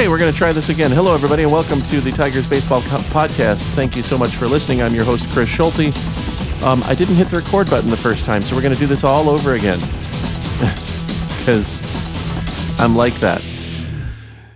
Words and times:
Okay, 0.00 0.08
we're 0.08 0.16
going 0.16 0.32
to 0.32 0.38
try 0.38 0.50
this 0.50 0.70
again. 0.70 0.90
Hello, 0.90 1.12
everybody, 1.12 1.42
and 1.42 1.52
welcome 1.52 1.82
to 1.82 2.00
the 2.00 2.10
Tigers 2.10 2.48
Baseball 2.48 2.80
Co- 2.80 3.00
Podcast. 3.10 3.60
Thank 3.74 3.94
you 3.94 4.02
so 4.02 4.16
much 4.16 4.34
for 4.34 4.48
listening. 4.48 4.80
I'm 4.80 4.94
your 4.94 5.04
host, 5.04 5.28
Chris 5.28 5.50
Schulte. 5.50 5.94
Um, 6.62 6.82
I 6.84 6.94
didn't 6.94 7.16
hit 7.16 7.28
the 7.28 7.36
record 7.36 7.68
button 7.68 7.90
the 7.90 7.98
first 7.98 8.24
time, 8.24 8.42
so 8.42 8.56
we're 8.56 8.62
going 8.62 8.72
to 8.72 8.80
do 8.80 8.86
this 8.86 9.04
all 9.04 9.28
over 9.28 9.52
again 9.52 9.78
because 11.38 11.82
I'm 12.80 12.96
like 12.96 13.12
that. 13.16 13.42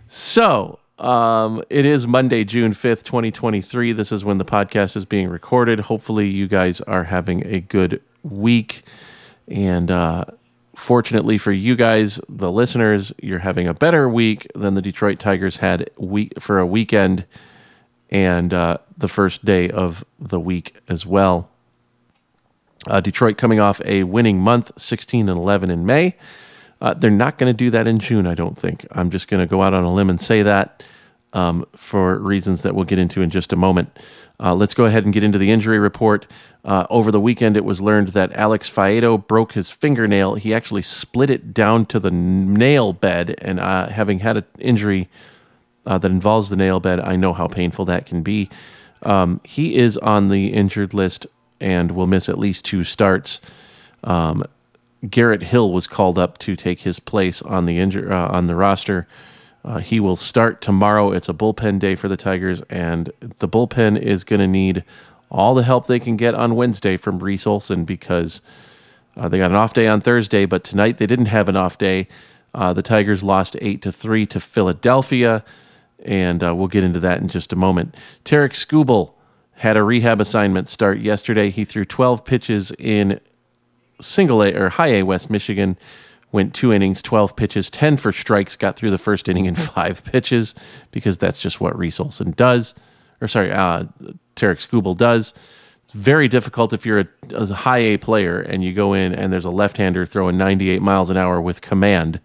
So, 0.09 0.79
um, 0.99 1.63
it 1.69 1.85
is 1.85 2.07
Monday, 2.07 2.45
June 2.45 2.73
5th, 2.73 3.03
2023. 3.03 3.93
This 3.93 4.13
is 4.13 4.25
when 4.25 4.39
the 4.39 4.47
podcast 4.47 4.97
is 4.97 5.05
being 5.05 5.29
recorded. 5.29 5.79
Hopefully, 5.81 6.27
you 6.27 6.49
guys 6.49 6.81
are 6.81 7.05
having 7.05 7.47
a 7.47 7.61
good 7.61 8.01
week. 8.23 8.83
And 9.47 9.91
uh, 9.91 10.25
fortunately 10.77 11.39
for 11.39 11.53
you 11.53 11.77
guys, 11.77 12.21
the 12.29 12.51
listeners, 12.51 13.13
you're 13.23 13.41
having 13.41 13.67
a 13.67 13.75
better 13.75 14.09
week 14.09 14.47
than 14.55 14.75
the 14.75 14.83
Detroit 14.83 15.19
Tigers 15.19 15.57
had 15.57 15.91
week 15.97 16.33
for 16.41 16.59
a 16.59 16.67
weekend 16.67 17.25
and 18.11 18.53
uh, 18.55 18.79
the 18.97 19.09
first 19.09 19.45
day 19.45 19.71
of 19.71 20.05
the 20.19 20.39
week 20.39 20.77
as 20.89 21.05
well. 21.07 21.51
Uh, 22.89 23.01
Detroit 23.01 23.39
coming 23.39 23.61
off 23.61 23.81
a 23.85 24.05
winning 24.05 24.39
month, 24.39 24.71
16 24.77 25.29
and 25.29 25.39
11 25.39 25.71
in 25.71 25.87
May. 25.87 26.17
Uh, 26.81 26.93
they're 26.93 27.11
not 27.11 27.39
going 27.39 27.51
to 27.51 27.57
do 27.57 27.71
that 27.71 27.87
in 27.87 27.99
June, 27.99 28.27
I 28.27 28.35
don't 28.35 28.59
think. 28.59 28.87
I'm 28.91 29.11
just 29.11 29.27
going 29.29 29.41
to 29.41 29.47
go 29.47 29.63
out 29.63 29.73
on 29.73 29.85
a 29.85 29.93
limb 29.93 30.11
and 30.11 30.21
say 30.21 30.43
that 30.43 30.83
um, 31.35 31.67
for 31.77 32.19
reasons 32.19 32.63
that 32.63 32.75
we'll 32.75 32.85
get 32.85 32.99
into 32.99 33.21
in 33.21 33.29
just 33.29 33.53
a 33.53 33.57
moment. 33.57 33.99
Uh, 34.41 34.55
let's 34.55 34.75
go 34.75 34.87
ahead 34.87 35.05
and 35.05 35.13
get 35.13 35.23
into 35.23 35.39
the 35.39 35.51
injury 35.51 35.79
report. 35.79 36.27
Uh, 36.65 36.87
over 36.89 37.11
the 37.11 37.21
weekend, 37.21 37.57
it 37.57 37.65
was 37.65 37.81
learned 37.81 38.09
that 38.09 38.33
Alex 38.33 38.71
Faedo 38.71 39.19
broke 39.27 39.53
his 39.53 39.69
fingernail. 39.69 40.37
He 40.37 40.55
actually 40.55 40.83
split 40.83 41.31
it 41.31 41.53
down 41.53 41.87
to 41.87 42.01
the 42.01 42.11
nail 42.11 42.93
bed, 42.93 43.35
and 43.39 43.61
uh, 43.61 43.89
having 43.89 44.21
had 44.21 44.39
an 44.39 44.45
injury 44.59 45.09
uh, 45.87 45.99
that 45.99 46.11
involves 46.11 46.51
the 46.51 46.57
nail 46.57 46.81
bed, 46.81 47.01
I 47.01 47.17
know 47.17 47.33
how 47.33 47.47
painful 47.47 47.85
that 47.87 48.07
can 48.07 48.23
be. 48.23 48.49
Um, 49.03 49.41
he 49.45 49.77
is 49.77 49.99
on 49.99 50.27
the 50.27 50.49
injured 50.49 50.95
list 50.95 51.27
and 51.61 51.93
will 51.93 52.07
miss 52.07 52.29
at 52.29 52.39
least 52.39 52.65
two 52.65 52.85
starts. 52.85 53.41
Um, 54.03 54.45
Garrett 55.09 55.43
Hill 55.43 55.73
was 55.73 55.87
called 55.87 56.19
up 56.19 56.39
to 56.39 56.57
take 56.57 56.81
his 56.81 56.99
place 56.99 57.43
on 57.43 57.67
the 57.67 57.79
injur- 57.79 58.11
uh, 58.11 58.33
on 58.33 58.47
the 58.47 58.55
roster. 58.55 59.07
Uh, 59.65 59.79
he 59.79 59.99
will 59.99 60.17
start 60.17 60.61
tomorrow. 60.61 61.11
It's 61.11 61.29
a 61.29 61.33
bullpen 61.33 61.79
day 61.79 61.95
for 61.95 62.07
the 62.09 62.19
Tigers, 62.19 62.61
and 62.69 63.11
the 63.39 63.49
bullpen 63.49 63.99
is 63.99 64.23
going 64.23 64.41
to 64.41 64.47
need 64.47 64.85
all 65.31 65.55
the 65.55 65.63
help 65.63 65.87
they 65.87 65.99
can 65.99 66.17
get 66.17 66.35
on 66.35 66.55
Wednesday 66.55 66.97
from 66.97 67.19
Reese 67.19 67.47
Olson 67.47 67.85
because 67.85 68.43
uh, 69.17 69.29
they 69.29 69.39
got 69.39 69.51
an 69.51 69.57
off 69.57 69.73
day 69.73 69.87
on 69.87 70.01
Thursday, 70.01 70.45
but 70.45 70.65
tonight 70.65 70.99
they 70.99 71.07
didn't 71.07 71.27
have 71.27 71.49
an 71.49 71.57
off 71.57 71.79
day. 71.79 72.09
Uh, 72.53 72.73
the 72.73 72.83
Tigers 72.83 73.23
lost 73.23 73.57
eight 73.61 73.81
to 73.83 73.91
three 73.91 74.27
to 74.27 74.39
Philadelphia, 74.39 75.43
and 76.05 76.45
uh, 76.45 76.55
we'll 76.55 76.69
get 76.69 76.85
into 76.85 77.01
that 77.01 77.21
in 77.21 77.29
just 77.29 77.53
a 77.53 77.57
moment. 77.57 77.97
Tarik 78.23 78.53
Skubal 78.53 79.15
had 79.57 79.77
a 79.77 79.83
rehab 79.83 80.21
assignment 80.21 80.69
start 80.69 80.99
yesterday. 80.99 81.51
He 81.51 81.65
threw 81.65 81.85
12 81.85 82.25
pitches 82.25 82.71
in 82.79 83.19
single 84.01 84.43
A 84.43 84.53
or 84.53 84.69
high 84.69 84.89
A 84.89 85.03
West 85.05 85.31
Michigan. 85.31 85.79
Went 86.35 86.53
two 86.53 86.73
innings, 86.73 87.01
12 87.01 87.37
pitches, 87.37 87.71
10 87.71 87.97
for 87.97 88.11
strikes, 88.11 88.57
got 88.57 88.75
through 88.75 88.91
the 88.91 88.99
first 88.99 89.29
inning 89.29 89.45
in 89.45 89.55
five 89.55 90.03
pitches 90.03 90.53
because 90.91 91.17
that's 91.17 91.39
just 91.39 91.61
what 91.61 91.79
Reese 91.79 92.01
Olson 92.01 92.33
does. 92.33 92.75
Or, 93.21 93.29
sorry, 93.29 93.53
uh, 93.53 93.85
Tarik 94.35 94.59
Skubal 94.59 94.97
does. 94.97 95.33
It's 95.85 95.93
very 95.93 96.27
difficult 96.27 96.73
if 96.73 96.85
you're 96.85 96.99
a, 96.99 97.09
a 97.31 97.55
high 97.55 97.79
A 97.79 97.99
player 97.99 98.41
and 98.41 98.65
you 98.65 98.73
go 98.73 98.95
in 98.95 99.15
and 99.15 99.33
there's 99.33 99.45
a 99.45 99.51
left 99.51 99.77
hander 99.77 100.05
throwing 100.05 100.37
98 100.37 100.83
miles 100.83 101.09
an 101.09 101.17
hour 101.17 101.41
with 101.41 101.61
command 101.61 102.19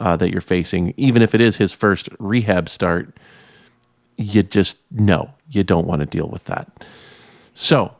uh, 0.00 0.16
that 0.16 0.32
you're 0.32 0.40
facing, 0.40 0.92
even 0.96 1.22
if 1.22 1.32
it 1.32 1.40
is 1.40 1.58
his 1.58 1.70
first 1.70 2.08
rehab 2.18 2.68
start. 2.68 3.16
You 4.16 4.42
just, 4.42 4.78
no, 4.90 5.30
you 5.48 5.62
don't 5.62 5.86
want 5.86 6.00
to 6.00 6.06
deal 6.06 6.26
with 6.26 6.46
that. 6.46 6.84
So, 7.54 7.94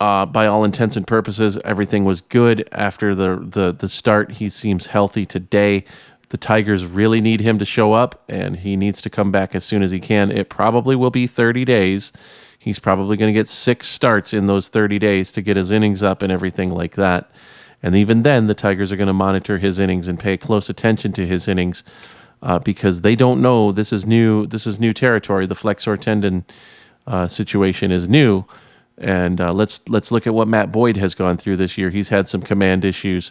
uh, 0.00 0.26
by 0.26 0.46
all 0.46 0.64
intents 0.64 0.96
and 0.96 1.06
purposes, 1.06 1.58
everything 1.64 2.04
was 2.04 2.20
good 2.20 2.68
after 2.70 3.14
the, 3.14 3.36
the 3.36 3.72
the 3.72 3.88
start. 3.88 4.32
He 4.32 4.48
seems 4.50 4.86
healthy 4.86 5.24
today. 5.24 5.84
The 6.28 6.36
Tigers 6.36 6.84
really 6.84 7.20
need 7.20 7.40
him 7.40 7.58
to 7.58 7.64
show 7.64 7.92
up, 7.92 8.22
and 8.28 8.56
he 8.56 8.76
needs 8.76 9.00
to 9.02 9.10
come 9.10 9.30
back 9.30 9.54
as 9.54 9.64
soon 9.64 9.82
as 9.82 9.92
he 9.92 10.00
can. 10.00 10.30
It 10.30 10.48
probably 10.48 10.96
will 10.96 11.10
be 11.10 11.26
30 11.26 11.64
days. 11.64 12.12
He's 12.58 12.80
probably 12.80 13.16
going 13.16 13.32
to 13.32 13.38
get 13.38 13.48
six 13.48 13.88
starts 13.88 14.34
in 14.34 14.46
those 14.46 14.68
30 14.68 14.98
days 14.98 15.30
to 15.32 15.40
get 15.40 15.56
his 15.56 15.70
innings 15.70 16.02
up 16.02 16.22
and 16.22 16.32
everything 16.32 16.70
like 16.70 16.96
that. 16.96 17.30
And 17.80 17.94
even 17.94 18.22
then, 18.22 18.48
the 18.48 18.54
Tigers 18.54 18.90
are 18.90 18.96
going 18.96 19.06
to 19.06 19.12
monitor 19.12 19.58
his 19.58 19.78
innings 19.78 20.08
and 20.08 20.18
pay 20.18 20.36
close 20.36 20.68
attention 20.68 21.12
to 21.12 21.26
his 21.26 21.46
innings 21.46 21.84
uh, 22.42 22.58
because 22.58 23.02
they 23.02 23.14
don't 23.14 23.40
know 23.40 23.70
this 23.70 23.92
is 23.92 24.04
new. 24.04 24.46
This 24.46 24.66
is 24.66 24.80
new 24.80 24.92
territory. 24.92 25.46
The 25.46 25.54
flexor 25.54 25.96
tendon 25.96 26.44
uh, 27.06 27.28
situation 27.28 27.92
is 27.92 28.08
new. 28.08 28.44
And 28.98 29.40
uh, 29.40 29.52
let's 29.52 29.80
let's 29.88 30.10
look 30.10 30.26
at 30.26 30.34
what 30.34 30.48
Matt 30.48 30.72
Boyd 30.72 30.96
has 30.96 31.14
gone 31.14 31.36
through 31.36 31.58
this 31.58 31.76
year. 31.76 31.90
He's 31.90 32.08
had 32.08 32.28
some 32.28 32.40
command 32.40 32.84
issues. 32.84 33.30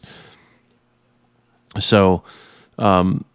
So, 1.79 2.23
um, 2.77 3.25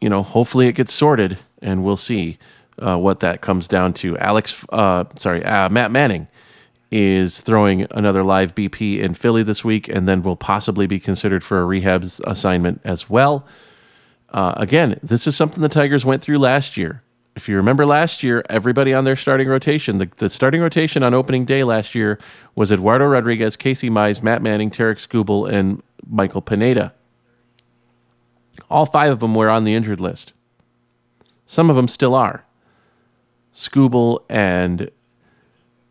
you 0.00 0.08
know, 0.08 0.22
hopefully 0.22 0.68
it 0.68 0.72
gets 0.72 0.92
sorted, 0.92 1.38
and 1.62 1.82
we'll 1.82 1.96
see 1.96 2.38
uh, 2.78 2.98
what 2.98 3.20
that 3.20 3.40
comes 3.40 3.66
down 3.66 3.94
to. 3.94 4.18
Alex, 4.18 4.64
uh, 4.70 5.04
sorry, 5.16 5.44
uh, 5.44 5.68
Matt 5.70 5.90
Manning 5.90 6.28
is 6.90 7.40
throwing 7.40 7.86
another 7.90 8.22
live 8.22 8.54
BP 8.54 9.00
in 9.00 9.14
Philly 9.14 9.42
this 9.42 9.64
week, 9.64 9.88
and 9.88 10.06
then 10.06 10.22
will 10.22 10.36
possibly 10.36 10.86
be 10.86 11.00
considered 11.00 11.42
for 11.42 11.60
a 11.60 11.64
rehab 11.64 12.04
assignment 12.24 12.80
as 12.84 13.08
well. 13.08 13.46
Uh, 14.28 14.52
again, 14.56 15.00
this 15.02 15.26
is 15.26 15.34
something 15.34 15.62
the 15.62 15.68
Tigers 15.68 16.04
went 16.04 16.22
through 16.22 16.38
last 16.38 16.76
year 16.76 17.02
if 17.36 17.48
you 17.48 17.56
remember 17.56 17.84
last 17.84 18.22
year, 18.22 18.44
everybody 18.48 18.94
on 18.94 19.04
their 19.04 19.16
starting 19.16 19.48
rotation, 19.48 19.98
the, 19.98 20.08
the 20.16 20.28
starting 20.28 20.60
rotation 20.60 21.02
on 21.02 21.14
opening 21.14 21.44
day 21.44 21.64
last 21.64 21.94
year 21.94 22.18
was 22.54 22.70
Eduardo 22.70 23.06
Rodriguez, 23.06 23.56
Casey 23.56 23.90
Mize, 23.90 24.22
Matt 24.22 24.40
Manning, 24.40 24.70
Tarik 24.70 24.98
Skubal, 24.98 25.50
and 25.50 25.82
Michael 26.08 26.42
Pineda. 26.42 26.94
All 28.70 28.86
five 28.86 29.10
of 29.10 29.20
them 29.20 29.34
were 29.34 29.50
on 29.50 29.64
the 29.64 29.74
injured 29.74 30.00
list. 30.00 30.32
Some 31.46 31.70
of 31.70 31.76
them 31.76 31.88
still 31.88 32.14
are. 32.14 32.44
Skubal 33.52 34.22
and 34.28 34.90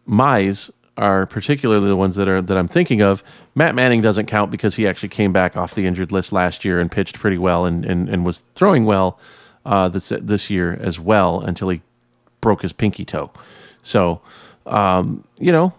Mize 0.07 0.71
are 0.95 1.25
particularly 1.25 1.87
the 1.87 1.95
ones 1.95 2.15
that 2.15 2.27
are 2.27 2.41
that 2.41 2.55
I'm 2.55 2.67
thinking 2.67 3.01
of. 3.01 3.23
Matt 3.55 3.75
Manning 3.75 4.01
doesn't 4.01 4.27
count 4.27 4.51
because 4.51 4.75
he 4.75 4.87
actually 4.87 5.09
came 5.09 5.33
back 5.33 5.57
off 5.57 5.75
the 5.75 5.85
injured 5.85 6.11
list 6.11 6.31
last 6.31 6.63
year 6.63 6.79
and 6.79 6.91
pitched 6.91 7.19
pretty 7.19 7.37
well 7.37 7.65
and, 7.65 7.83
and, 7.85 8.09
and 8.09 8.25
was 8.25 8.43
throwing 8.55 8.85
well 8.85 9.19
uh, 9.65 9.89
this 9.89 10.11
this 10.21 10.49
year 10.49 10.77
as 10.81 10.99
well 10.99 11.39
until 11.41 11.69
he 11.69 11.81
broke 12.41 12.61
his 12.61 12.73
pinky 12.73 13.05
toe. 13.05 13.31
So, 13.81 14.21
um, 14.65 15.23
you 15.37 15.51
know, 15.51 15.73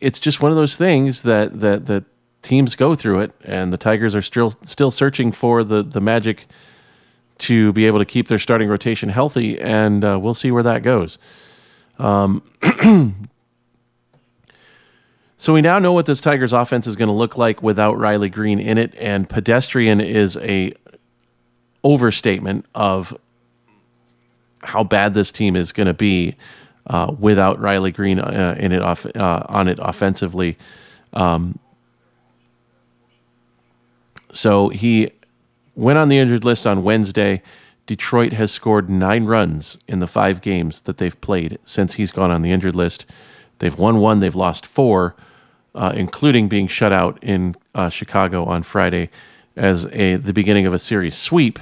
it's 0.00 0.18
just 0.18 0.40
one 0.40 0.50
of 0.50 0.56
those 0.56 0.76
things 0.76 1.22
that 1.22 1.60
that 1.60 1.86
that 1.86 2.04
teams 2.42 2.74
go 2.74 2.94
through 2.94 3.20
it, 3.20 3.32
and 3.44 3.72
the 3.72 3.78
Tigers 3.78 4.14
are 4.14 4.22
still 4.22 4.52
still 4.62 4.90
searching 4.90 5.32
for 5.32 5.64
the 5.64 5.82
the 5.82 6.00
magic 6.00 6.46
to 7.38 7.72
be 7.72 7.86
able 7.86 7.98
to 7.98 8.04
keep 8.04 8.28
their 8.28 8.38
starting 8.38 8.68
rotation 8.68 9.08
healthy, 9.08 9.60
and 9.60 10.04
uh, 10.04 10.18
we'll 10.20 10.34
see 10.34 10.50
where 10.50 10.62
that 10.62 10.82
goes. 10.82 11.18
Um, 11.98 12.42
so 15.38 15.52
we 15.52 15.60
now 15.60 15.78
know 15.78 15.92
what 15.92 16.06
this 16.06 16.20
Tigers 16.20 16.52
offense 16.52 16.86
is 16.86 16.96
going 16.96 17.08
to 17.08 17.14
look 17.14 17.36
like 17.36 17.62
without 17.62 17.98
Riley 17.98 18.28
Greene 18.28 18.60
in 18.60 18.78
it, 18.78 18.94
and 18.96 19.28
pedestrian 19.28 20.00
is 20.00 20.36
a 20.36 20.74
overstatement 21.82 22.66
of 22.74 23.16
how 24.64 24.84
bad 24.84 25.14
this 25.14 25.30
team 25.32 25.56
is 25.56 25.72
going 25.72 25.86
to 25.86 25.94
be 25.94 26.36
uh, 26.86 27.14
without 27.18 27.58
Riley 27.60 27.92
Greene 27.92 28.18
uh, 28.18 28.56
in 28.58 28.72
it 28.72 28.82
off, 28.82 29.06
uh, 29.14 29.44
on 29.48 29.68
it 29.68 29.78
offensively. 29.80 30.56
Um, 31.12 31.58
so 34.32 34.68
he 34.68 35.12
went 35.74 35.98
on 35.98 36.08
the 36.08 36.18
injured 36.18 36.44
list 36.44 36.66
on 36.66 36.82
Wednesday. 36.82 37.42
Detroit 37.86 38.32
has 38.32 38.50
scored 38.50 38.88
nine 38.88 39.24
runs 39.24 39.78
in 39.86 40.00
the 40.00 40.06
five 40.06 40.40
games 40.40 40.82
that 40.82 40.96
they've 40.96 41.18
played 41.20 41.58
since 41.64 41.94
he's 41.94 42.10
gone 42.10 42.30
on 42.30 42.42
the 42.42 42.50
injured 42.50 42.74
list. 42.74 43.06
They've 43.58 43.76
won 43.76 43.98
one, 43.98 44.18
they've 44.18 44.34
lost 44.34 44.66
four, 44.66 45.14
uh, 45.74 45.92
including 45.94 46.48
being 46.48 46.66
shut 46.66 46.92
out 46.92 47.22
in 47.22 47.56
uh, 47.74 47.88
Chicago 47.88 48.44
on 48.44 48.62
Friday 48.62 49.10
as 49.56 49.86
a 49.92 50.16
the 50.16 50.32
beginning 50.32 50.66
of 50.66 50.74
a 50.74 50.78
series 50.78 51.16
sweep 51.16 51.58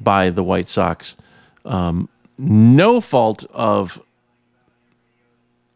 by 0.00 0.30
the 0.30 0.42
White 0.42 0.68
Sox. 0.68 1.16
Um, 1.64 2.08
no 2.38 3.00
fault 3.00 3.44
of 3.52 4.00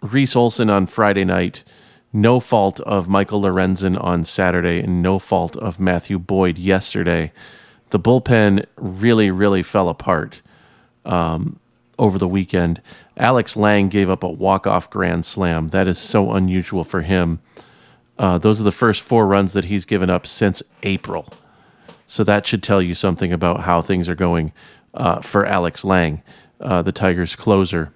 Reese 0.03 0.35
Olson 0.35 0.71
on 0.71 0.87
Friday 0.87 1.25
night, 1.25 1.65
no 2.12 2.41
fault 2.41 2.81
of 2.81 3.09
Michael 3.09 3.43
Lorenzen 3.43 4.03
on 4.03 4.25
Saturday, 4.25 4.81
and 4.81 5.03
no 5.03 5.19
fault 5.19 5.57
of 5.57 5.79
Matthew 5.79 6.19
Boyd 6.19 6.59
yesterday. 6.59 7.33
The 7.91 8.01
bullpen 8.01 8.67
really, 8.77 9.31
really 9.31 9.62
fell 9.62 9.89
apart 9.89 10.43
um, 11.05 11.59
over 11.99 12.19
the 12.19 12.29
weekend. 12.29 12.81
Alex 13.17 13.57
Lange 13.57 13.89
gave 13.89 14.09
up 14.09 14.23
a 14.23 14.29
walk-off 14.29 14.89
grand 14.89 15.27
slam. 15.27 15.69
That 15.69 15.87
is 15.87 15.99
so 15.99 16.33
unusual 16.33 16.85
for 16.85 17.03
him. 17.03 17.41
Uh, 18.19 18.39
those 18.39 18.61
are 18.61 18.65
the 18.65 18.73
first 18.73 19.03
four 19.03 19.27
runs 19.27 19.53
that 19.53 19.67
he's 19.67 19.85
given 19.85 20.11
up 20.11 20.27
since 20.27 20.62
April. 20.83 21.33
So 22.07 22.25
that 22.25 22.47
should 22.47 22.62
tell 22.62 22.83
you 22.83 22.95
something 22.95 23.33
about 23.33 23.61
how 23.61 23.83
things 23.83 24.09
are 24.09 24.15
going 24.15 24.53
uh, 24.95 25.21
for 25.21 25.47
Alex 25.47 25.85
Lange, 25.85 26.23
uh, 26.61 26.83
the 26.83 26.93
Tigers 26.93 27.35
closer. 27.37 27.93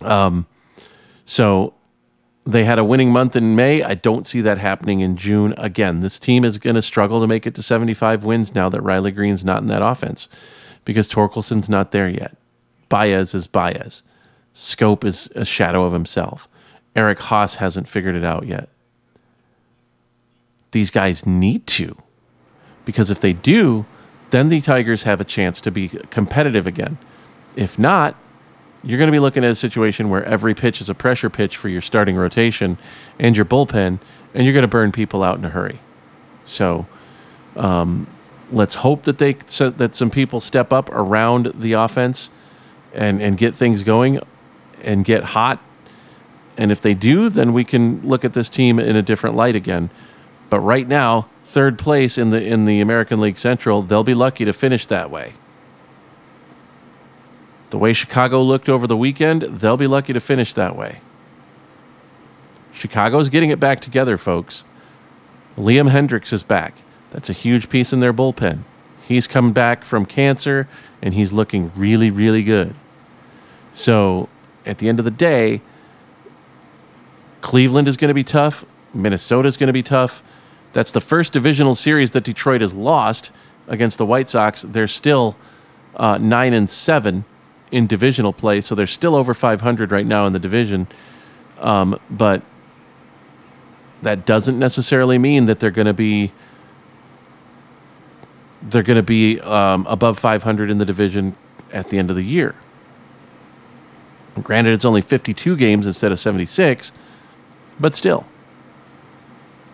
Um, 0.00 0.46
so 1.24 1.74
they 2.44 2.64
had 2.64 2.78
a 2.78 2.84
winning 2.84 3.12
month 3.12 3.36
in 3.36 3.54
May. 3.54 3.82
I 3.82 3.94
don't 3.94 4.26
see 4.26 4.40
that 4.40 4.58
happening 4.58 5.00
in 5.00 5.16
June 5.16 5.54
again. 5.58 5.98
This 5.98 6.18
team 6.18 6.44
is 6.44 6.58
going 6.58 6.76
to 6.76 6.82
struggle 6.82 7.20
to 7.20 7.26
make 7.26 7.46
it 7.46 7.54
to 7.56 7.62
75 7.62 8.24
wins 8.24 8.54
now 8.54 8.68
that 8.70 8.80
Riley 8.80 9.10
Greene's 9.10 9.44
not 9.44 9.60
in 9.60 9.68
that 9.68 9.82
offense 9.82 10.28
because 10.84 11.08
Torkelson's 11.08 11.68
not 11.68 11.92
there 11.92 12.08
yet. 12.08 12.36
Baez 12.88 13.34
is 13.34 13.46
Baez. 13.46 14.02
Schoop 14.54 15.04
is 15.04 15.30
a 15.34 15.44
shadow 15.44 15.84
of 15.84 15.92
himself. 15.92 16.48
Eric 16.96 17.18
Haase 17.18 17.56
hasn't 17.56 17.88
figured 17.88 18.16
it 18.16 18.24
out 18.24 18.46
yet. 18.46 18.70
These 20.70 20.90
guys 20.90 21.26
need 21.26 21.66
to 21.68 21.96
because 22.84 23.10
if 23.10 23.20
they 23.20 23.34
do, 23.34 23.84
then 24.30 24.48
the 24.48 24.62
Tigers 24.62 25.02
have 25.02 25.20
a 25.20 25.24
chance 25.24 25.60
to 25.60 25.70
be 25.70 25.88
competitive 25.88 26.66
again. 26.66 26.96
If 27.58 27.76
not, 27.76 28.14
you're 28.84 28.98
going 28.98 29.08
to 29.08 29.12
be 29.12 29.18
looking 29.18 29.44
at 29.44 29.50
a 29.50 29.56
situation 29.56 30.10
where 30.10 30.24
every 30.24 30.54
pitch 30.54 30.80
is 30.80 30.88
a 30.88 30.94
pressure 30.94 31.28
pitch 31.28 31.56
for 31.56 31.68
your 31.68 31.80
starting 31.80 32.14
rotation 32.14 32.78
and 33.18 33.36
your 33.36 33.44
bullpen, 33.44 33.98
and 34.32 34.44
you're 34.44 34.52
going 34.52 34.62
to 34.62 34.68
burn 34.68 34.92
people 34.92 35.24
out 35.24 35.38
in 35.38 35.44
a 35.44 35.48
hurry. 35.48 35.80
So, 36.44 36.86
um, 37.56 38.06
let's 38.52 38.76
hope 38.76 39.02
that 39.02 39.18
they 39.18 39.36
so 39.46 39.70
that 39.70 39.96
some 39.96 40.08
people 40.08 40.38
step 40.38 40.72
up 40.72 40.88
around 40.90 41.52
the 41.56 41.72
offense 41.72 42.30
and 42.94 43.20
and 43.20 43.36
get 43.36 43.56
things 43.56 43.82
going 43.82 44.20
and 44.80 45.04
get 45.04 45.24
hot. 45.24 45.60
And 46.56 46.70
if 46.70 46.80
they 46.80 46.94
do, 46.94 47.28
then 47.28 47.52
we 47.52 47.64
can 47.64 48.00
look 48.02 48.24
at 48.24 48.34
this 48.34 48.48
team 48.48 48.78
in 48.78 48.94
a 48.94 49.02
different 49.02 49.34
light 49.34 49.56
again. 49.56 49.90
But 50.48 50.60
right 50.60 50.86
now, 50.86 51.28
third 51.42 51.76
place 51.76 52.16
in 52.18 52.30
the 52.30 52.40
in 52.40 52.66
the 52.66 52.80
American 52.80 53.20
League 53.20 53.40
Central, 53.40 53.82
they'll 53.82 54.04
be 54.04 54.14
lucky 54.14 54.44
to 54.44 54.52
finish 54.52 54.86
that 54.86 55.10
way. 55.10 55.34
The 57.70 57.78
way 57.78 57.92
Chicago 57.92 58.42
looked 58.42 58.68
over 58.68 58.86
the 58.86 58.96
weekend, 58.96 59.42
they'll 59.42 59.76
be 59.76 59.86
lucky 59.86 60.12
to 60.12 60.20
finish 60.20 60.54
that 60.54 60.76
way. 60.76 61.00
Chicago's 62.72 63.28
getting 63.28 63.50
it 63.50 63.60
back 63.60 63.80
together, 63.80 64.16
folks. 64.16 64.64
Liam 65.56 65.90
Hendriks 65.90 66.32
is 66.32 66.42
back. 66.42 66.76
That's 67.10 67.28
a 67.28 67.32
huge 67.32 67.68
piece 67.68 67.92
in 67.92 68.00
their 68.00 68.12
bullpen. 68.12 68.60
He's 69.02 69.26
come 69.26 69.52
back 69.52 69.84
from 69.84 70.06
cancer 70.06 70.68
and 71.02 71.14
he's 71.14 71.32
looking 71.32 71.72
really, 71.74 72.10
really 72.10 72.42
good. 72.42 72.74
So 73.72 74.28
at 74.64 74.78
the 74.78 74.88
end 74.88 74.98
of 74.98 75.04
the 75.04 75.10
day, 75.10 75.62
Cleveland 77.40 77.88
is 77.88 77.96
going 77.96 78.08
to 78.08 78.14
be 78.14 78.24
tough. 78.24 78.64
Minnesota 78.94 79.48
is 79.48 79.56
going 79.56 79.68
to 79.68 79.72
be 79.72 79.82
tough. 79.82 80.22
That's 80.72 80.92
the 80.92 81.00
first 81.00 81.32
divisional 81.32 81.74
series 81.74 82.10
that 82.12 82.24
Detroit 82.24 82.60
has 82.60 82.74
lost 82.74 83.30
against 83.66 83.98
the 83.98 84.06
White 84.06 84.28
Sox. 84.28 84.62
They're 84.62 84.86
still 84.86 85.36
uh, 85.96 86.18
nine 86.18 86.52
and 86.52 86.68
seven 86.68 87.24
in 87.70 87.86
divisional 87.86 88.32
play, 88.32 88.60
so 88.60 88.74
they're 88.74 88.86
still 88.86 89.14
over 89.14 89.34
500 89.34 89.90
right 89.90 90.06
now 90.06 90.26
in 90.26 90.32
the 90.32 90.38
division. 90.38 90.86
Um, 91.58 91.98
but 92.08 92.42
that 94.02 94.24
doesn't 94.24 94.58
necessarily 94.58 95.18
mean 95.18 95.46
that 95.46 95.60
they're 95.60 95.70
going 95.70 95.86
to 95.86 95.94
be 95.94 96.32
they're 98.60 98.82
going 98.82 98.96
to 98.96 99.02
be 99.02 99.40
um, 99.40 99.86
above 99.88 100.18
500 100.18 100.68
in 100.68 100.78
the 100.78 100.84
division 100.84 101.36
at 101.72 101.90
the 101.90 101.98
end 101.98 102.10
of 102.10 102.16
the 102.16 102.24
year. 102.24 102.56
Granted, 104.42 104.74
it's 104.74 104.84
only 104.84 105.00
52 105.00 105.56
games 105.56 105.86
instead 105.86 106.12
of 106.12 106.18
76, 106.18 106.92
but 107.78 107.94
still, 107.94 108.26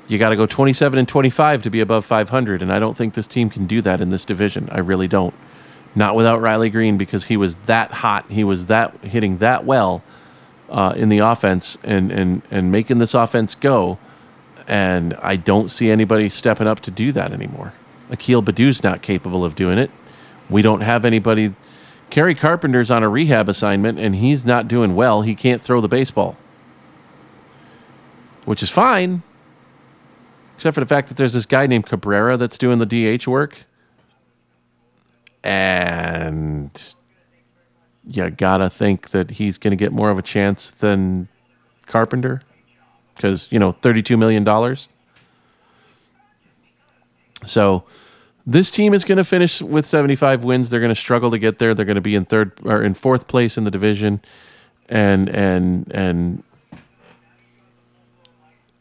you 0.06 0.18
got 0.18 0.30
to 0.30 0.36
go 0.36 0.46
27 0.46 0.98
and 0.98 1.08
25 1.08 1.62
to 1.62 1.70
be 1.70 1.80
above 1.80 2.04
500, 2.04 2.62
and 2.62 2.72
I 2.72 2.78
don't 2.78 2.96
think 2.96 3.14
this 3.14 3.26
team 3.26 3.48
can 3.48 3.66
do 3.66 3.80
that 3.82 4.00
in 4.00 4.10
this 4.10 4.24
division. 4.24 4.68
I 4.70 4.78
really 4.78 5.08
don't. 5.08 5.34
Not 5.94 6.16
without 6.16 6.40
Riley 6.40 6.70
Greene 6.70 6.98
because 6.98 7.24
he 7.24 7.36
was 7.36 7.56
that 7.66 7.92
hot. 7.92 8.30
He 8.30 8.42
was 8.42 8.66
that 8.66 8.96
hitting 9.04 9.38
that 9.38 9.64
well 9.64 10.02
uh, 10.68 10.92
in 10.96 11.08
the 11.08 11.18
offense 11.18 11.78
and, 11.84 12.10
and, 12.10 12.42
and 12.50 12.72
making 12.72 12.98
this 12.98 13.14
offense 13.14 13.54
go. 13.54 13.98
And 14.66 15.14
I 15.14 15.36
don't 15.36 15.70
see 15.70 15.90
anybody 15.90 16.28
stepping 16.28 16.66
up 16.66 16.80
to 16.80 16.90
do 16.90 17.12
that 17.12 17.32
anymore. 17.32 17.74
Akil 18.10 18.42
Baddoo's 18.42 18.82
not 18.82 19.02
capable 19.02 19.44
of 19.44 19.54
doing 19.54 19.78
it. 19.78 19.90
We 20.50 20.62
don't 20.62 20.80
have 20.80 21.04
anybody. 21.04 21.54
Kerry 22.10 22.34
Carpenter's 22.34 22.90
on 22.90 23.02
a 23.02 23.08
rehab 23.08 23.48
assignment 23.48 23.98
and 23.98 24.16
he's 24.16 24.44
not 24.44 24.68
doing 24.68 24.94
well. 24.94 25.22
He 25.22 25.34
can't 25.34 25.60
throw 25.60 25.80
the 25.80 25.88
baseball, 25.88 26.36
which 28.44 28.62
is 28.62 28.70
fine, 28.70 29.22
except 30.54 30.74
for 30.74 30.80
the 30.80 30.86
fact 30.86 31.08
that 31.08 31.16
there's 31.16 31.32
this 31.32 31.46
guy 31.46 31.66
named 31.66 31.86
Cabrera 31.86 32.36
that's 32.36 32.58
doing 32.58 32.78
the 32.78 33.18
DH 33.18 33.26
work 33.26 33.64
and 35.44 36.94
you 38.06 38.28
gotta 38.30 38.68
think 38.68 39.10
that 39.10 39.32
he's 39.32 39.58
to 39.58 39.76
get 39.76 39.92
more 39.92 40.10
of 40.10 40.18
a 40.18 40.22
chance 40.22 40.70
than 40.70 41.28
Carpenter 41.86 42.42
because 43.14 43.46
you 43.50 43.58
know 43.58 43.70
thirty-two 43.70 44.16
million 44.16 44.42
dollars. 44.42 44.88
So 47.46 47.84
this 48.46 48.70
team 48.70 48.94
is 48.94 49.04
going 49.04 49.18
to 49.18 49.24
finish 49.24 49.60
with 49.60 49.86
seventy-five 49.86 50.42
wins. 50.44 50.70
They're 50.70 50.80
going 50.80 50.94
to 50.94 51.00
struggle 51.00 51.30
to 51.30 51.38
get 51.38 51.58
there. 51.58 51.74
They're 51.74 51.84
going 51.84 51.94
to 51.96 52.00
be 52.00 52.14
in 52.14 52.24
third 52.24 52.52
or 52.64 52.82
in 52.82 52.94
fourth 52.94 53.28
place 53.28 53.56
in 53.58 53.64
the 53.64 53.70
division, 53.70 54.20
and 54.88 55.28
and 55.28 55.92
and 55.92 56.42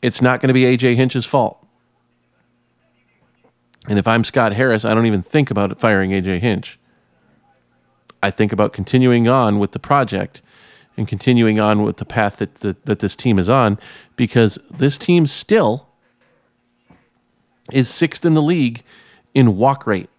it's 0.02 0.22
not 0.22 0.42
going 0.42 0.48
to 0.48 0.54
be 0.54 0.64
AJ 0.64 0.96
Hinch's 0.96 1.26
fault. 1.26 1.63
And 3.88 4.00
if 4.00 4.08
I'm 4.08 4.24
Scott 4.24 4.54
Harris, 4.54 4.86
I 4.86 4.94
don't 4.94 5.06
even 5.06 5.22
think 5.22 5.52
about 5.52 5.80
firing 5.80 6.12
AJ 6.12 6.40
Hinch. 6.40 6.80
I 8.22 8.32
think 8.32 8.54
about 8.54 8.72
continuing 8.72 9.28
on 9.28 9.60
with 9.60 9.74
the 9.74 9.80
project 9.80 10.42
and 10.96 11.08
continuing 11.08 11.60
on 11.60 11.84
with 11.84 11.98
the 11.98 12.06
path 12.06 12.38
that, 12.38 12.56
that, 12.56 12.86
that 12.86 13.00
this 13.00 13.16
team 13.16 13.38
is 13.38 13.50
on 13.50 13.78
because 14.16 14.58
this 14.70 14.98
team 14.98 15.28
still 15.28 15.88
is 17.72 17.90
sixth 17.90 18.26
in 18.26 18.34
the 18.34 18.42
league 18.42 18.84
in 19.34 19.58
walk 19.58 19.86
rate 19.86 20.10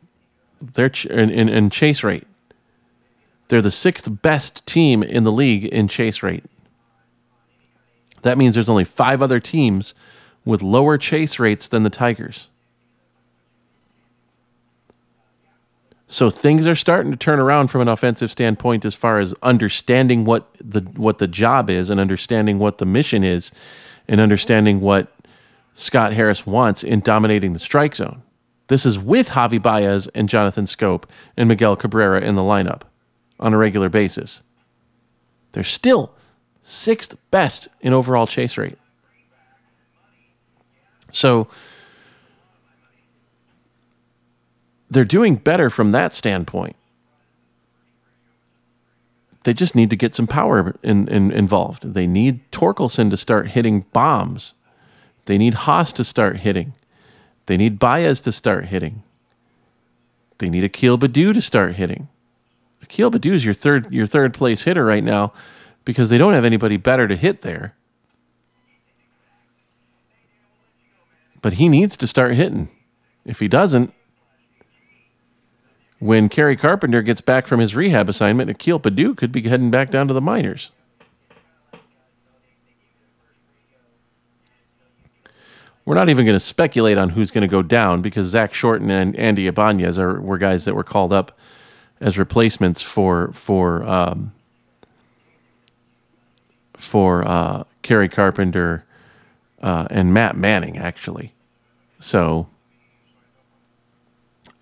they're 0.73 0.89
ch- 0.89 1.07
in, 1.07 1.31
in 1.31 1.71
chase 1.71 2.03
rate. 2.03 2.27
They're 3.49 3.63
the 3.63 3.71
sixth 3.71 4.23
best 4.23 4.65
team 4.67 5.03
in 5.03 5.25
the 5.25 5.33
league 5.33 5.65
in 5.65 5.89
chase 5.89 6.23
rate. 6.23 6.45
That 8.23 8.39
means 8.39 8.55
there's 8.55 8.71
only 8.71 8.85
five 8.85 9.21
other 9.21 9.41
teams 9.41 9.95
with 10.45 10.63
lower 10.63 10.97
chase 10.97 11.39
rates 11.39 11.69
than 11.69 11.83
the 11.83 11.91
Tigers. 11.91 12.49
So 16.07 16.31
things 16.31 16.67
are 16.67 16.75
starting 16.75 17.11
to 17.13 17.19
turn 17.19 17.41
around 17.41 17.69
from 17.69 17.81
an 17.81 17.89
offensive 17.89 18.31
standpoint 18.31 18.85
as 18.85 18.95
far 18.95 19.21
as 19.21 19.35
understanding 19.43 20.25
what 20.25 20.49
the 20.61 20.81
what 20.81 21.19
the 21.19 21.27
job 21.27 21.71
is 21.71 21.91
and 21.91 21.99
understanding 21.99 22.59
what 22.59 22.79
the 22.79 22.87
mission 22.87 23.25
is 23.25 23.51
and 24.07 24.21
understanding 24.21 24.81
what 24.81 25.13
Scott 25.75 26.13
Harris 26.13 26.47
wants 26.47 26.85
in 26.85 27.01
dominating 27.01 27.53
the 27.53 27.59
strike 27.59 27.97
zone. 27.97 28.23
This 28.69 28.87
is 28.87 28.99
with 28.99 29.31
Javi 29.31 29.61
Baez 29.61 30.09
and 30.09 30.29
Jonathan 30.29 30.67
Schoop 30.67 31.05
and 31.37 31.49
Miguel 31.49 31.77
Cabrera 31.77 32.21
in 32.21 32.35
the 32.35 32.43
lineup 32.43 32.83
on 33.41 33.53
a 33.53 33.59
regular 33.59 33.89
basis. 33.89 34.43
They're 35.53 35.65
still 35.65 36.15
sixth 36.63 37.17
best 37.31 37.69
in 37.81 37.93
overall 37.93 38.27
chase 38.27 38.57
rate. 38.57 38.79
So 41.13 41.49
they're 44.95 45.05
doing 45.05 45.37
better 45.37 45.69
from 45.69 45.91
that 45.93 46.15
standpoint. 46.15 46.77
They 49.43 49.53
just 49.53 49.75
need 49.75 49.91
to 49.91 49.97
get 49.97 50.15
some 50.15 50.27
power 50.27 50.75
in, 50.83 51.07
in, 51.09 51.31
involved. 51.31 51.93
They 51.93 52.07
need 52.07 52.51
Torkelson 52.51 53.11
to 53.11 53.17
start 53.17 53.51
hitting 53.51 53.85
bombs. 53.93 54.55
They 55.27 55.37
need 55.37 55.55
Haase 55.55 55.93
to 55.95 56.05
start 56.05 56.39
hitting. 56.39 56.73
They 57.47 57.59
need 57.59 57.79
Baez 57.79 58.23
to 58.23 58.33
start 58.33 58.67
hitting. 58.67 59.03
They 60.39 60.49
need 60.49 60.65
Akil 60.65 60.99
Baddoo 60.99 61.35
to 61.35 61.43
start 61.43 61.75
hitting. 61.75 62.09
Akil 62.83 63.11
Baddoo 63.11 63.35
is 63.35 63.45
your 63.45 63.55
third 63.55 63.93
your 63.93 64.07
third 64.07 64.33
place 64.33 64.63
hitter 64.63 64.85
right 64.85 65.05
now 65.05 65.33
because 65.85 66.09
they 66.09 66.19
don't 66.19 66.33
have 66.33 66.45
anybody 66.45 66.77
better 66.77 67.07
to 67.07 67.17
hit 67.17 67.43
there. 67.43 67.75
But 71.43 71.55
he 71.55 71.69
needs 71.69 71.97
to 71.99 72.07
start 72.07 72.35
hitting. 72.35 72.71
If 73.27 73.41
he 73.41 73.49
doesn't, 73.49 73.93
when 76.05 76.29
Kerry 76.29 76.55
Carpenter 76.55 77.01
gets 77.01 77.23
back 77.23 77.47
from 77.47 77.61
his 77.61 77.75
rehab 77.75 78.11
assignment, 78.11 78.51
Akil 78.51 78.79
Baddoo 78.79 79.17
could 79.17 79.33
be 79.33 79.41
heading 79.49 79.71
back 79.71 79.91
down 79.91 80.07
to 80.07 80.13
the 80.13 80.21
minors. 80.21 80.71
We're 85.87 85.95
not 85.95 86.11
even 86.11 86.27
going 86.27 86.37
to 86.37 86.45
speculate 86.45 86.99
on 86.99 87.11
who's 87.11 87.31
going 87.31 87.41
to 87.41 87.49
go 87.49 87.63
down 87.63 88.03
because 88.03 88.29
Zach 88.29 88.53
Shorten 88.53 88.91
and 88.91 89.17
Andy 89.17 89.47
Ibanez 89.47 89.99
are 89.99 90.21
were 90.21 90.37
guys 90.37 90.67
that 90.67 90.75
were 90.75 90.85
called 90.85 91.11
up 91.11 91.39
as 92.03 92.19
replacements 92.19 92.83
for 92.83 93.33
for 93.33 93.83
um, 93.85 94.35
for 96.77 97.27
uh, 97.27 97.65
Kerry 97.81 98.11
Carpenter 98.11 98.85
uh, 99.63 99.87
and 99.91 100.13
Matt 100.13 100.37
Manning 100.37 100.77
actually. 100.77 101.33
So 101.99 102.49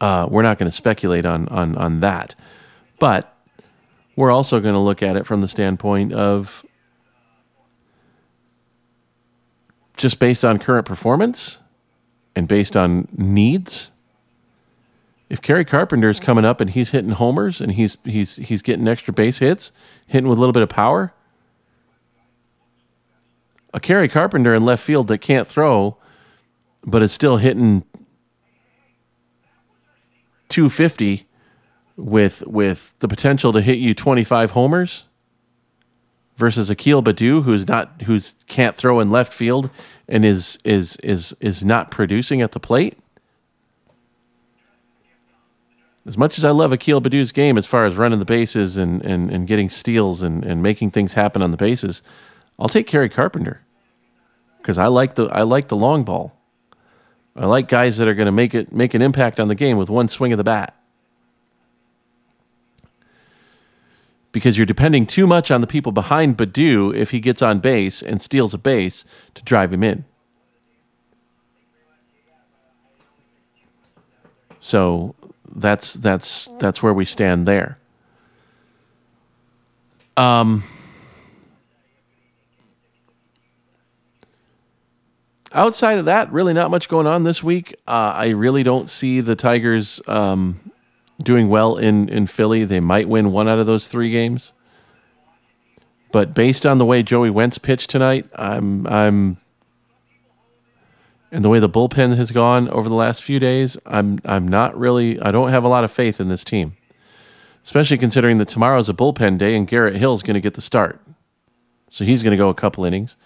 Uh, 0.03 0.27
we're 0.29 0.43
not 0.43 0.59
going 0.59 0.69
to 0.69 0.77
speculate 0.77 1.25
on 1.25 1.47
on 1.49 1.77
on 1.77 2.01
that, 2.01 2.35
but 2.99 3.39
we're 4.17 4.33
also 4.33 4.59
going 4.59 4.75
to 4.75 4.81
look 4.81 5.01
at 5.01 5.15
it 5.15 5.25
from 5.29 5.43
the 5.43 5.47
standpoint 5.47 6.13
of 6.13 6.67
just 9.97 10.19
based 10.19 10.45
on 10.45 10.59
current 10.59 10.87
performance 10.87 11.61
and 12.35 12.49
based 12.49 12.77
on 12.77 13.07
needs. 13.17 13.93
If 15.31 15.41
Kerry 15.41 15.65
Carpenter 15.65 16.09
is 16.09 16.19
coming 16.19 16.45
up 16.45 16.61
and 16.61 16.71
he's 16.71 16.91
hitting 16.91 17.13
homers 17.13 17.61
and 17.61 17.71
he's 17.71 17.97
he's 18.03 18.35
he's 18.37 18.61
getting 18.61 18.89
extra 18.89 19.15
base 19.15 19.39
hits, 19.39 19.71
hitting 20.09 20.29
with 20.29 20.37
a 20.37 20.41
little 20.41 20.53
bit 20.53 20.65
of 20.65 20.69
power, 20.69 21.15
a 23.73 23.79
Kerry 23.79 24.09
Carpenter 24.09 24.53
in 24.53 24.65
left 24.65 24.83
field 24.83 25.07
that 25.07 25.19
can't 25.19 25.47
throw, 25.47 25.97
but 26.85 27.03
is 27.03 27.13
still 27.13 27.37
hitting 27.37 27.85
250 30.53 31.27
with 31.97 32.47
with 32.47 32.95
the 33.01 33.09
potential 33.09 33.53
to 33.53 33.63
hit 33.63 33.79
you 33.79 33.95
25 33.95 34.53
homers 34.53 35.05
versus 36.37 36.71
Akil 36.71 37.03
Baddoo 37.03 37.43
who's 37.45 37.67
not 37.67 38.03
who's 38.03 38.35
can't 38.47 38.77
throw 38.77 39.01
in 39.01 39.11
left 39.11 39.33
field 39.33 39.71
and 40.07 40.25
is 40.25 40.59
is 40.63 40.97
is 40.97 41.35
is 41.41 41.65
not 41.65 41.91
producing 41.91 42.43
at 42.43 42.53
the 42.53 42.61
plate. 42.61 42.99
As 46.05 46.19
much 46.19 46.37
as 46.37 46.45
I 46.45 46.51
love 46.51 46.73
Akil 46.73 47.01
Baddoo's 47.01 47.33
game 47.33 47.57
as 47.57 47.67
far 47.67 47.87
as 47.87 47.97
running 47.97 48.19
the 48.19 48.25
bases 48.25 48.77
and, 48.77 49.03
and, 49.03 49.31
and 49.31 49.47
getting 49.47 49.71
steals 49.71 50.21
and, 50.21 50.45
and 50.45 50.61
making 50.61 50.91
things 50.91 51.13
happen 51.13 51.43
on 51.43 51.53
the 51.53 51.57
bases, 51.57 52.03
I'll 52.59 52.69
take 52.69 52.89
Kerry 52.89 53.09
Carpenter. 53.09 53.63
Because 54.59 54.79
I 54.79 54.89
like 54.89 55.15
the 55.15 55.27
I 55.27 55.43
like 55.43 55.69
the 55.69 55.77
long 55.77 56.05
ball. 56.05 56.37
I 57.35 57.47
like 57.47 57.69
guys 57.69 57.97
that 57.97 58.09
are 58.09 58.15
going 58.15 58.27
to 58.27 58.33
make 58.33 58.55
it 58.55 58.73
make 58.73 58.95
an 58.95 59.03
impact 59.03 59.41
on 59.41 59.49
the 59.49 59.55
game 59.55 59.77
with 59.77 59.89
one 59.89 60.09
swing 60.09 60.33
of 60.33 60.37
the 60.37 60.45
bat. 60.45 60.77
Because 64.33 64.57
you're 64.57 64.67
depending 64.67 65.07
too 65.07 65.27
much 65.27 65.51
on 65.51 65.61
the 65.61 65.67
people 65.67 65.93
behind 65.93 66.39
Baddoo 66.39 66.95
if 66.95 67.11
he 67.11 67.21
gets 67.21 67.43
on 67.43 67.61
base 67.61 68.03
and 68.03 68.21
steals 68.21 68.55
a 68.55 68.59
base 68.59 69.05
to 69.35 69.43
drive 69.43 69.73
him 69.73 69.83
in. 69.83 70.05
So 74.61 75.15
that's 75.55 75.95
that's 75.95 76.49
that's 76.59 76.83
where 76.83 76.95
we 76.95 77.05
stand 77.05 77.47
there. 77.47 77.79
Um 80.17 80.65
outside 85.55 85.99
of 85.99 86.05
that, 86.07 86.33
really 86.33 86.53
not 86.53 86.71
much 86.71 86.89
going 86.89 87.07
on 87.07 87.23
this 87.23 87.43
week. 87.43 87.75
Uh, 87.87 88.13
I 88.15 88.29
really 88.29 88.63
don't 88.63 88.89
see 88.89 89.21
the 89.21 89.37
Tigers 89.37 90.01
um, 90.07 90.73
doing 91.23 91.49
well 91.49 91.77
in, 91.77 92.09
in 92.09 92.27
Philly. 92.27 92.65
They 92.65 92.81
might 92.81 93.09
win 93.09 93.33
one 93.33 93.49
out 93.49 93.59
of 93.59 93.67
those 93.67 93.89
three 93.89 94.11
games. 94.11 94.53
But 96.13 96.35
based 96.35 96.67
on 96.67 96.79
the 96.79 96.85
way 96.85 97.03
Joey 97.03 97.31
Wentz 97.31 97.57
pitched 97.59 97.89
tonight, 97.89 98.29
I'm 98.37 98.87
I'm 98.87 99.39
and 101.33 101.43
the 101.43 101.49
way 101.49 101.59
the 101.59 101.71
bullpen 101.71 102.17
has 102.17 102.31
gone 102.31 102.69
over 102.69 102.89
the 102.89 102.95
last 102.95 103.23
few 103.23 103.41
days, 103.41 103.79
I'm 103.87 104.21
I'm 104.27 104.47
not 104.47 104.79
really 104.79 105.19
I 105.21 105.31
don't 105.31 105.49
have 105.49 105.65
a 105.65 105.69
lot 105.69 105.85
of 105.85 105.91
faith 105.91 106.21
in 106.21 106.29
this 106.29 106.45
team. 106.45 106.77
Especially 107.65 107.97
considering 107.97 108.37
that 108.39 108.49
tomorrow's 108.49 108.91
a 108.91 108.93
bullpen 108.93 109.39
day 109.39 109.57
and 109.57 109.67
Garrett 109.67 109.97
Hill's 109.97 110.23
going 110.23 110.35
to 110.35 110.41
get 110.41 110.55
the 110.55 110.61
start. 110.61 111.01
So 111.89 112.05
he's 112.05 112.23
going 112.23 112.33
to 112.33 112.37
go 112.37 112.49
a 112.49 112.55
couple 112.55 112.85
innings. 112.85 113.17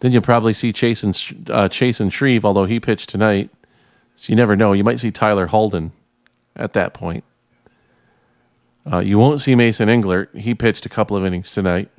Then 0.00 0.12
you'll 0.12 0.22
probably 0.22 0.54
see 0.54 0.72
Chasen 0.72 1.10
uh, 1.50 1.68
Chasen 1.68 2.10
Shreve, 2.10 2.44
although 2.44 2.64
he 2.64 2.80
pitched 2.80 3.08
tonight. 3.10 3.50
So 4.16 4.30
you 4.30 4.36
never 4.36 4.56
know. 4.56 4.72
You 4.72 4.84
might 4.84 4.98
see 4.98 5.10
Tyler 5.10 5.46
Holton 5.46 5.92
at 6.56 6.72
that 6.72 6.94
point. 6.94 7.24
Uh, 8.90 8.98
you 8.98 9.18
won't 9.18 9.40
see 9.40 9.54
Mason 9.54 9.88
Englert. 9.88 10.34
He 10.36 10.54
pitched 10.54 10.86
a 10.86 10.88
couple 10.88 11.16
of 11.16 11.24
innings 11.24 11.50
tonight. 11.50 11.90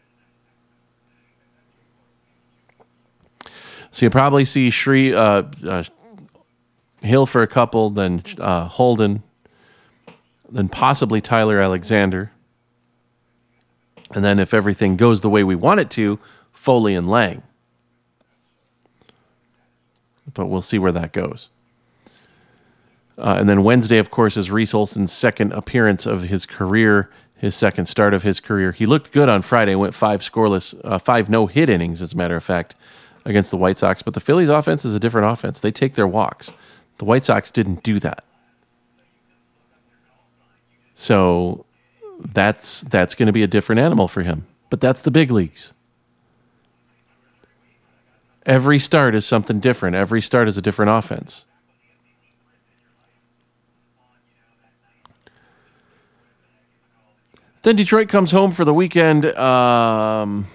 So 3.91 4.05
you 4.05 4.09
probably 4.09 4.45
see 4.45 4.69
Shreve, 4.69 5.13
uh, 5.13 5.43
uh, 5.67 5.83
Hill 7.01 7.25
for 7.25 7.41
a 7.41 7.47
couple, 7.47 7.89
then 7.89 8.23
uh, 8.39 8.65
Holton, 8.65 9.21
then 10.49 10.69
possibly 10.69 11.21
Tyler 11.21 11.59
Alexander. 11.59 12.31
And 14.11 14.23
then 14.23 14.39
if 14.39 14.53
everything 14.53 14.95
goes 14.95 15.21
the 15.21 15.29
way 15.29 15.43
we 15.43 15.55
want 15.55 15.79
it 15.81 15.89
to, 15.91 16.19
Foley 16.51 16.95
and 16.95 17.09
Lange 17.09 17.43
but 20.33 20.47
we'll 20.47 20.61
see 20.61 20.79
where 20.79 20.91
that 20.91 21.13
goes. 21.13 21.49
Uh, 23.17 23.35
and 23.39 23.47
then 23.47 23.63
Wednesday, 23.63 23.97
of 23.97 24.09
course, 24.09 24.35
is 24.37 24.49
Reese 24.49 24.73
Olson's 24.73 25.11
second 25.11 25.53
appearance 25.53 26.05
of 26.05 26.23
his 26.23 26.45
career, 26.45 27.09
his 27.35 27.55
second 27.55 27.85
start 27.85 28.13
of 28.13 28.23
his 28.23 28.39
career. 28.39 28.71
He 28.71 28.85
looked 28.85 29.11
good 29.11 29.29
on 29.29 29.41
Friday, 29.41 29.75
went 29.75 29.93
five 29.93 30.21
scoreless, 30.21 30.79
uh, 30.83 30.97
five 30.97 31.29
no 31.29 31.45
hit 31.47 31.69
innings, 31.69 32.01
as 32.01 32.13
a 32.13 32.17
matter 32.17 32.35
of 32.35 32.43
fact, 32.43 32.75
against 33.25 33.51
the 33.51 33.57
White 33.57 33.77
Sox. 33.77 34.01
But 34.01 34.13
the 34.15 34.19
Phillies' 34.19 34.49
offense 34.49 34.85
is 34.85 34.95
a 34.95 34.99
different 34.99 35.31
offense. 35.31 35.59
They 35.59 35.71
take 35.71 35.95
their 35.95 36.07
walks. 36.07 36.51
The 36.97 37.05
White 37.05 37.25
Sox 37.25 37.51
didn't 37.51 37.83
do 37.83 37.99
that. 37.99 38.23
So 40.95 41.65
that's 42.23 42.81
that's 42.81 43.15
going 43.15 43.27
to 43.27 43.33
be 43.33 43.43
a 43.43 43.47
different 43.47 43.81
animal 43.81 44.07
for 44.07 44.21
him. 44.21 44.45
But 44.69 44.81
that's 44.81 45.01
the 45.01 45.11
big 45.11 45.31
leagues. 45.31 45.73
Every 48.51 48.79
start 48.79 49.15
is 49.15 49.25
something 49.25 49.61
different. 49.61 49.95
Every 49.95 50.21
start 50.21 50.49
is 50.49 50.57
a 50.57 50.61
different 50.61 50.91
offense. 50.91 51.45
Then 57.61 57.77
Detroit 57.77 58.09
comes 58.09 58.31
home 58.31 58.51
for 58.51 58.65
the 58.65 58.73
weekend. 58.73 59.25
Um, 59.37 60.47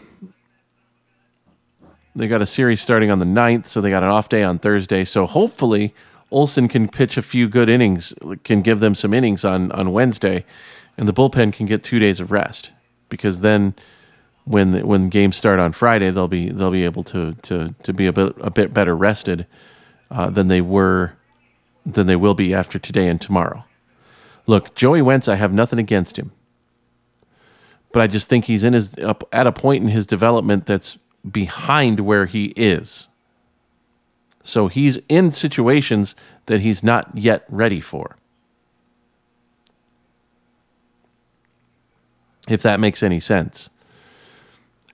they 2.15 2.29
got 2.29 2.43
a 2.43 2.47
series 2.47 2.83
starting 2.83 3.11
on 3.11 3.19
the 3.19 3.25
9th, 3.25 3.65
so 3.65 3.81
they 3.81 3.89
got 3.89 4.03
an 4.03 4.11
off 4.11 4.29
day 4.29 4.43
on 4.43 4.59
Thursday. 4.59 5.07
So 5.07 5.25
hopefully 5.25 5.95
Olson 6.31 6.69
can 6.69 6.89
pitch 6.89 7.17
a 7.17 7.23
few 7.23 7.49
good 7.49 7.71
innings, 7.71 8.13
can 8.45 8.61
give 8.61 8.81
them 8.81 8.95
some 8.95 9.15
innings 9.15 9.43
on, 9.43 9.73
on 9.73 9.91
Wednesday, 9.91 10.45
and 10.99 11.09
the 11.09 11.15
bullpen 11.15 11.51
can 11.51 11.65
get 11.65 11.83
two 11.83 11.99
days 11.99 12.21
of 12.21 12.31
rest 12.31 12.73
because 13.09 13.41
then– 13.41 13.75
when 14.47 14.87
when 14.87 15.09
games 15.09 15.37
start 15.37 15.59
on 15.59 15.73
Friday, 15.73 16.11
they'll 16.11 16.29
be 16.29 16.49
they'll 16.51 16.71
be 16.71 16.85
able 16.85 17.03
to 17.05 17.35
to 17.43 17.75
to 17.83 17.93
be 17.93 18.07
a 18.07 18.13
bit 18.13 18.35
a 18.41 18.51
bit 18.51 18.73
better 18.73 18.97
rested 18.97 19.47
uh, 20.11 20.31
than 20.31 20.47
they 20.47 20.61
were 20.61 21.15
than 21.85 22.07
they 22.07 22.17
will 22.17 22.35
be 22.35 22.55
after 22.55 22.79
today 22.79 23.09
and 23.09 23.21
tomorrow. 23.21 23.65
Look, 24.47 24.75
Joey 24.77 25.03
Wentz, 25.03 25.27
I 25.27 25.35
have 25.35 25.53
nothing 25.53 25.81
against 25.81 26.17
him, 26.17 26.31
but 27.93 28.01
I 28.01 28.07
just 28.07 28.29
think 28.29 28.45
he's 28.45 28.63
in 28.63 28.73
his 28.73 28.97
up 28.99 29.29
at 29.33 29.49
a 29.49 29.53
point 29.53 29.83
in 29.83 29.91
his 29.91 30.07
development 30.07 30.65
that's 30.65 30.97
behind 31.29 32.01
where 32.01 32.27
he 32.27 32.47
is. 32.57 33.09
So 34.45 34.69
he's 34.69 35.01
in 35.09 35.33
situations 35.33 36.15
that 36.47 36.61
he's 36.61 36.85
not 36.85 37.11
yet 37.19 37.45
ready 37.49 37.81
for. 37.81 38.17
If 42.47 42.63
that 42.63 42.79
makes 42.79 43.03
any 43.03 43.19
sense 43.19 43.71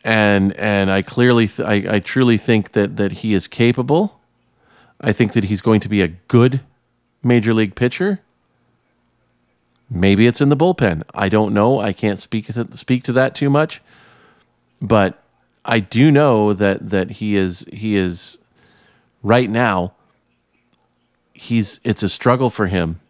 and 0.04 0.52
and 0.54 0.90
I 0.90 1.02
clearly 1.02 1.48
th- 1.48 1.66
I, 1.66 1.96
I 1.96 2.00
truly 2.00 2.38
think 2.38 2.72
that 2.72 2.96
that 2.96 3.12
he 3.12 3.34
is 3.34 3.46
capable. 3.46 4.20
I 5.00 5.12
think 5.12 5.32
that 5.32 5.44
he's 5.44 5.60
going 5.60 5.80
to 5.80 5.88
be 5.88 6.02
a 6.02 6.08
good 6.08 6.60
major 7.22 7.54
league 7.54 7.74
pitcher. 7.74 8.20
Maybe 9.90 10.26
it's 10.26 10.40
in 10.40 10.48
the 10.48 10.56
bullpen. 10.56 11.02
I 11.14 11.28
don't 11.28 11.52
know. 11.52 11.80
I 11.80 11.92
can't 11.92 12.18
speak 12.18 12.46
to, 12.46 12.76
speak 12.76 13.04
to 13.04 13.12
that 13.12 13.34
too 13.34 13.50
much, 13.50 13.82
but 14.80 15.22
I 15.64 15.80
do 15.80 16.10
know 16.10 16.52
that 16.52 16.90
that 16.90 17.12
he 17.12 17.36
is 17.36 17.66
he 17.72 17.96
is 17.96 18.38
right 19.22 19.50
now. 19.50 19.92
He's 21.32 21.78
it's 21.84 22.02
a 22.02 22.08
struggle 22.08 22.50
for 22.50 22.66
him 22.66 23.00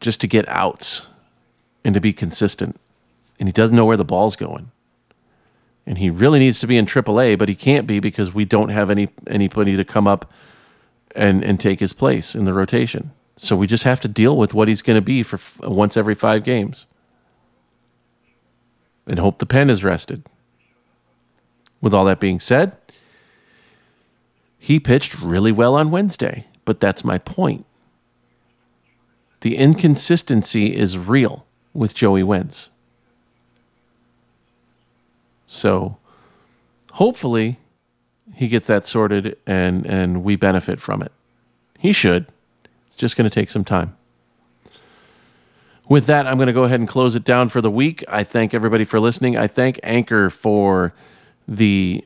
just 0.00 0.20
to 0.22 0.26
get 0.26 0.48
outs 0.48 1.06
and 1.84 1.94
to 1.94 2.00
be 2.00 2.12
consistent, 2.12 2.80
and 3.38 3.48
he 3.48 3.52
doesn't 3.52 3.76
know 3.76 3.84
where 3.84 3.96
the 3.96 4.04
ball's 4.04 4.36
going 4.36 4.70
and 5.86 5.98
he 5.98 6.10
really 6.10 6.38
needs 6.38 6.60
to 6.60 6.66
be 6.66 6.76
in 6.76 6.86
AAA, 6.86 7.38
but 7.38 7.48
he 7.48 7.54
can't 7.54 7.86
be 7.86 8.00
because 8.00 8.34
we 8.34 8.44
don't 8.44 8.68
have 8.68 8.90
any 8.90 9.08
anybody 9.26 9.76
to 9.76 9.84
come 9.84 10.06
up 10.06 10.30
and 11.14 11.44
and 11.44 11.58
take 11.58 11.80
his 11.80 11.92
place 11.92 12.34
in 12.34 12.44
the 12.44 12.52
rotation. 12.52 13.12
So 13.36 13.56
we 13.56 13.66
just 13.66 13.84
have 13.84 14.00
to 14.00 14.08
deal 14.08 14.36
with 14.36 14.52
what 14.52 14.68
he's 14.68 14.82
going 14.82 14.96
to 14.96 15.02
be 15.02 15.22
for 15.22 15.36
f- 15.36 15.58
once 15.60 15.96
every 15.96 16.14
five 16.14 16.44
games, 16.44 16.86
and 19.06 19.18
hope 19.18 19.38
the 19.38 19.46
pen 19.46 19.70
is 19.70 19.82
rested. 19.82 20.24
With 21.80 21.94
all 21.94 22.04
that 22.04 22.20
being 22.20 22.40
said, 22.40 22.76
he 24.58 24.78
pitched 24.78 25.18
really 25.18 25.52
well 25.52 25.74
on 25.74 25.90
Wednesday, 25.90 26.46
but 26.66 26.80
that's 26.80 27.02
my 27.02 27.16
point. 27.16 27.64
The 29.40 29.56
inconsistency 29.56 30.76
is 30.76 30.98
real 30.98 31.46
with 31.72 31.94
Joey 31.94 32.22
Wentz. 32.22 32.68
So 35.52 35.96
hopefully 36.92 37.58
he 38.34 38.46
gets 38.46 38.68
that 38.68 38.86
sorted 38.86 39.36
and, 39.48 39.84
and 39.84 40.22
we 40.22 40.36
benefit 40.36 40.80
from 40.80 41.02
it. 41.02 41.10
He 41.76 41.92
should. 41.92 42.26
It's 42.86 42.94
just 42.94 43.16
going 43.16 43.28
to 43.28 43.34
take 43.34 43.50
some 43.50 43.64
time. 43.64 43.96
With 45.88 46.06
that, 46.06 46.28
I'm 46.28 46.36
going 46.36 46.46
to 46.46 46.52
go 46.52 46.62
ahead 46.62 46.78
and 46.78 46.88
close 46.88 47.16
it 47.16 47.24
down 47.24 47.48
for 47.48 47.60
the 47.60 47.70
week. 47.70 48.04
I 48.06 48.22
thank 48.22 48.54
everybody 48.54 48.84
for 48.84 49.00
listening. 49.00 49.36
I 49.36 49.48
thank 49.48 49.80
Anchor 49.82 50.30
for 50.30 50.94
the 51.48 52.04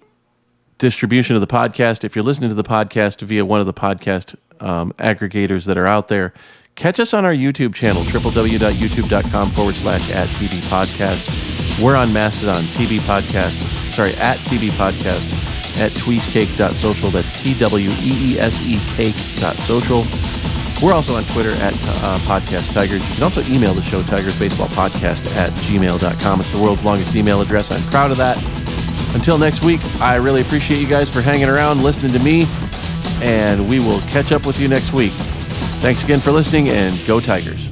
distribution 0.78 1.36
of 1.36 1.42
the 1.42 1.46
podcast. 1.46 2.02
If 2.02 2.16
you're 2.16 2.24
listening 2.24 2.48
to 2.48 2.54
the 2.54 2.64
podcast 2.64 3.20
via 3.20 3.44
one 3.44 3.60
of 3.60 3.66
the 3.66 3.74
podcast 3.74 4.36
um, 4.58 4.94
aggregators 4.94 5.66
that 5.66 5.76
are 5.76 5.86
out 5.86 6.08
there, 6.08 6.32
catch 6.76 6.98
us 6.98 7.12
on 7.12 7.26
our 7.26 7.34
YouTube 7.34 7.74
channel, 7.74 8.04
www.youtube.com 8.04 9.50
forward 9.50 9.74
slash 9.74 10.10
at 10.10 10.28
TV 10.30 10.60
podcast. 10.70 11.43
We're 11.80 11.96
on 11.96 12.12
Mastodon, 12.12 12.64
TV 12.64 12.98
podcast, 13.00 13.60
sorry, 13.94 14.14
at 14.14 14.38
TV 14.38 14.70
podcast, 14.70 15.30
at 15.78 15.92
tweesecake.social. 15.96 17.10
That's 17.10 17.30
T 17.32 17.54
W 17.58 17.90
E 17.90 18.34
E 18.34 18.38
S 18.38 18.60
E 18.62 18.78
cake.social. 18.94 20.04
We're 20.82 20.92
also 20.92 21.16
on 21.16 21.24
Twitter 21.26 21.52
at 21.52 21.72
uh, 21.74 22.18
Podcast 22.20 22.72
Tigers. 22.72 23.00
You 23.08 23.14
can 23.14 23.22
also 23.22 23.42
email 23.44 23.74
the 23.74 23.82
show, 23.82 24.02
Tigers 24.02 24.38
Baseball 24.38 24.68
Podcast 24.68 25.24
at 25.34 25.50
gmail.com. 25.52 26.40
It's 26.40 26.50
the 26.50 26.60
world's 26.60 26.84
longest 26.84 27.14
email 27.14 27.40
address. 27.40 27.70
I'm 27.70 27.82
proud 27.84 28.10
of 28.10 28.18
that. 28.18 28.36
Until 29.14 29.38
next 29.38 29.62
week, 29.62 29.80
I 30.00 30.16
really 30.16 30.42
appreciate 30.42 30.80
you 30.80 30.88
guys 30.88 31.08
for 31.08 31.22
hanging 31.22 31.48
around, 31.48 31.82
listening 31.82 32.12
to 32.12 32.18
me, 32.18 32.46
and 33.22 33.68
we 33.68 33.78
will 33.78 34.00
catch 34.02 34.32
up 34.32 34.44
with 34.44 34.58
you 34.58 34.68
next 34.68 34.92
week. 34.92 35.12
Thanks 35.80 36.02
again 36.02 36.20
for 36.20 36.32
listening, 36.32 36.68
and 36.68 37.04
go 37.06 37.20
Tigers. 37.20 37.63